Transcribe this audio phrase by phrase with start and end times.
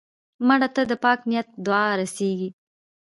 [0.47, 2.49] مړه ته د پاک نیت دعا رسېږي